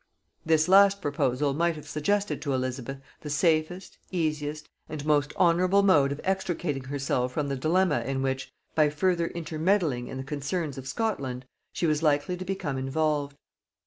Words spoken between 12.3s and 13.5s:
to become involved.